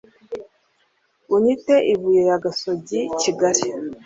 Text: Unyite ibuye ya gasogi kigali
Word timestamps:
Unyite 1.35 1.75
ibuye 1.93 2.21
ya 2.29 2.37
gasogi 2.43 2.99
kigali 3.21 3.63